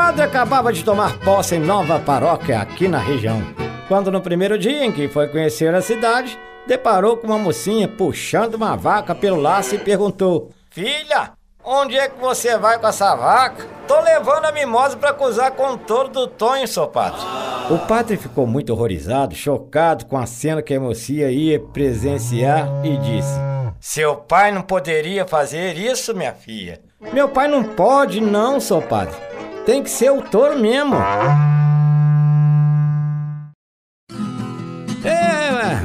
padre 0.00 0.22
acabava 0.22 0.72
de 0.72 0.82
tomar 0.82 1.18
posse 1.18 1.56
em 1.56 1.58
nova 1.58 2.00
paróquia 2.00 2.58
aqui 2.58 2.88
na 2.88 2.98
região. 2.98 3.42
Quando 3.86 4.10
no 4.10 4.22
primeiro 4.22 4.58
dia 4.58 4.82
em 4.82 4.90
que 4.90 5.08
foi 5.08 5.28
conhecer 5.28 5.74
a 5.74 5.82
cidade, 5.82 6.38
deparou 6.66 7.18
com 7.18 7.26
uma 7.26 7.36
mocinha 7.36 7.86
puxando 7.86 8.54
uma 8.54 8.74
vaca 8.74 9.14
pelo 9.14 9.38
laço 9.38 9.74
e 9.74 9.78
perguntou: 9.78 10.52
Filha, 10.70 11.32
onde 11.62 11.98
é 11.98 12.08
que 12.08 12.18
você 12.18 12.56
vai 12.56 12.78
com 12.78 12.86
essa 12.86 13.14
vaca? 13.14 13.66
Tô 13.86 14.00
levando 14.00 14.46
a 14.46 14.52
mimosa 14.52 14.96
para 14.96 15.10
acusar 15.10 15.50
com 15.50 15.72
o 15.72 15.76
touro 15.76 16.08
do 16.08 16.26
Tonho, 16.26 16.66
seu 16.66 16.88
padre. 16.88 17.20
O 17.68 17.78
padre 17.80 18.16
ficou 18.16 18.46
muito 18.46 18.72
horrorizado, 18.72 19.34
chocado 19.34 20.06
com 20.06 20.16
a 20.16 20.24
cena 20.24 20.62
que 20.62 20.72
a 20.72 20.80
mocinha 20.80 21.30
ia 21.30 21.60
presenciar 21.60 22.66
e 22.82 22.96
disse: 22.96 23.38
Seu 23.78 24.16
pai 24.16 24.50
não 24.50 24.62
poderia 24.62 25.26
fazer 25.26 25.76
isso, 25.76 26.16
minha 26.16 26.32
filha. 26.32 26.80
Meu 27.12 27.28
pai 27.28 27.48
não 27.48 27.62
pode, 27.62 28.18
não, 28.18 28.58
seu 28.58 28.80
padre. 28.80 29.29
Tem 29.70 29.84
que 29.84 29.90
ser 29.90 30.10
o 30.10 30.20
touro 30.20 30.58
mesmo. 30.58 30.96
É, 35.04 35.80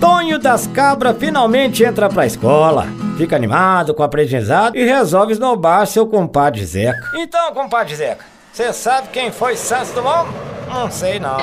Tonho 0.00 0.38
das 0.38 0.66
Cabras 0.68 1.14
finalmente 1.18 1.84
entra 1.84 2.08
pra 2.08 2.24
escola. 2.24 2.86
Fica 3.18 3.36
animado 3.36 3.92
com 3.92 4.00
o 4.00 4.04
aprendizado 4.06 4.78
e 4.78 4.82
resolve 4.82 5.34
esnobar 5.34 5.86
seu 5.86 6.06
compadre 6.06 6.64
Zeca. 6.64 6.98
Então, 7.16 7.52
compadre 7.52 7.94
Zeca, 7.96 8.24
você 8.50 8.72
sabe 8.72 9.08
quem 9.08 9.30
foi 9.30 9.56
Santos 9.56 9.90
Dumont? 9.90 10.30
Não 10.66 10.90
sei 10.90 11.20
não. 11.20 11.36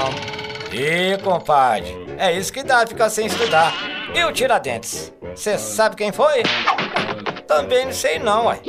Ih, 0.74 1.22
compadre, 1.24 1.96
é 2.18 2.34
isso 2.34 2.52
que 2.52 2.64
dá 2.64 2.88
ficar 2.88 3.12
sem 3.12 3.28
estudar. 3.28 3.72
E 4.16 4.24
o 4.24 4.32
Tiradentes? 4.32 5.14
Você 5.36 5.60
sabe 5.60 5.96
quem 5.96 6.12
foi? 6.12 6.42
Também 7.48 7.86
não 7.86 7.94
sei 7.94 8.20
não, 8.20 8.48
ué. 8.48 8.60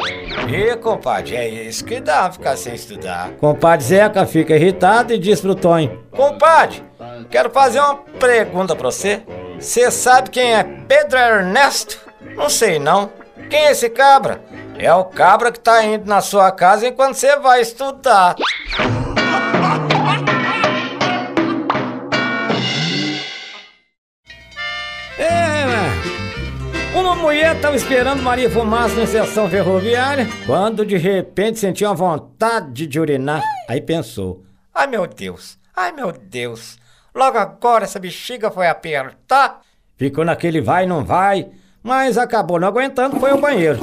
Ih, 0.49 0.77
compadre, 0.77 1.35
é 1.35 1.49
isso 1.49 1.85
que 1.85 2.01
dá 2.01 2.31
ficar 2.31 2.57
sem 2.57 2.75
estudar. 2.75 3.31
Compadre 3.41 3.85
Zeca 3.85 4.27
fica 4.27 4.55
irritado 4.55 5.13
e 5.13 5.19
diz 5.19 5.41
pro 5.41 5.55
Tonho: 5.55 6.05
Compadre, 6.11 6.83
quero 7.31 7.51
fazer 7.51 7.81
uma 7.81 7.97
pergunta 8.19 8.77
pra 8.77 8.91
você. 8.91 9.23
Você 9.59 9.91
sabe 9.91 10.31
quem 10.31 10.55
é 10.55 10.63
Pedro 10.63 11.19
Ernesto? 11.19 11.99
Não 12.35 12.51
sei 12.51 12.79
não. 12.79 13.11
Quem 13.49 13.67
é 13.67 13.71
esse 13.71 13.89
cabra? 13.89 14.43
É 14.79 14.93
o 14.93 15.05
cabra 15.05 15.51
que 15.51 15.59
tá 15.59 15.83
indo 15.85 16.07
na 16.07 16.21
sua 16.21 16.51
casa 16.51 16.87
enquanto 16.87 17.15
você 17.15 17.37
vai 17.37 17.63
estudar. 17.63 18.37
mulher 27.17 27.57
estava 27.57 27.77
esperando 27.77 28.23
Maria 28.23 28.51
Fumaça 28.51 28.95
na 28.95 29.05
estação 29.05 29.49
ferroviária 29.49 30.27
quando 30.47 30.85
de 30.85 30.97
repente 30.97 31.59
sentiu 31.59 31.89
uma 31.89 31.95
vontade 31.95 32.87
de 32.87 33.01
urinar. 33.01 33.43
Aí 33.69 33.81
pensou: 33.81 34.45
Ai 34.75 34.87
meu 34.87 35.07
Deus, 35.07 35.59
ai 35.75 35.93
meu 35.93 36.13
Deus, 36.13 36.79
logo 37.15 37.39
agora 37.39 37.85
essa 37.85 37.99
bexiga 37.99 38.51
foi 38.51 38.69
apertar. 38.69 39.61
Ficou 39.97 40.25
naquele 40.25 40.61
vai 40.61 40.87
não 40.87 41.05
vai, 41.05 41.49
mas 41.83 42.19
acabou 42.19 42.61
não 42.61 42.69
aguentando, 42.69 43.19
foi 43.19 43.31
ao 43.31 43.41
banheiro. 43.41 43.81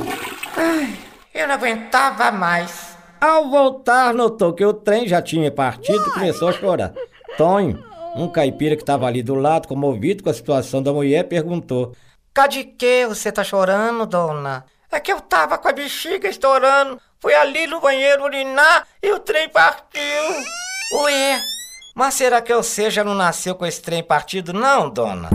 Ai, 0.56 0.96
eu 1.34 1.48
não 1.48 1.56
aguentava 1.56 2.32
mais. 2.32 2.96
Ao 3.20 3.50
voltar, 3.50 4.14
notou 4.14 4.54
que 4.54 4.66
o 4.66 4.74
trem 4.74 5.08
já 5.08 5.22
tinha 5.22 5.50
partido 5.52 6.06
e 6.08 6.12
começou 6.12 6.50
a 6.50 6.54
chorar. 6.54 6.94
Tonho, 7.38 7.84
um 8.16 8.28
caipira 8.28 8.76
que 8.76 8.84
estava 8.84 9.08
ali 9.08 9.24
do 9.24 9.34
lado, 9.34 9.68
comovido 9.68 10.24
com 10.24 10.30
a 10.30 10.34
situação 10.34 10.84
da 10.84 10.94
mulher, 10.94 11.24
perguntou: 11.24 11.94
Cadê 12.34 12.64
que 12.64 13.06
você 13.06 13.32
tá 13.32 13.44
chorando, 13.44 14.08
dona? 14.08 14.66
É 14.92 15.00
que 15.00 15.14
eu 15.14 15.22
tava 15.22 15.56
com 15.60 15.68
a 15.68 15.72
bexiga 15.72 16.28
estourando. 16.28 17.00
Fui 17.20 17.34
ali 17.36 17.68
no 17.68 17.80
banheiro 17.80 18.24
urinar 18.24 18.88
e 19.04 19.12
o 19.12 19.20
trem 19.20 19.48
partiu. 19.50 20.02
Ué, 21.04 21.40
mas 21.94 22.16
será 22.16 22.42
que 22.42 22.54
você 22.54 22.90
já 22.90 23.04
não 23.04 23.14
nasceu 23.14 23.54
com 23.54 23.68
esse 23.68 23.82
trem 23.82 24.04
partido, 24.04 24.52
não, 24.52 24.90
dona? 24.90 25.30